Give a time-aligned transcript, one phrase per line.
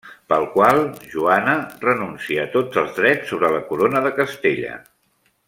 [0.31, 0.79] Pel qual
[1.11, 1.53] Joana
[1.83, 4.75] renuncia a tots els drets sobre la corona de Castella.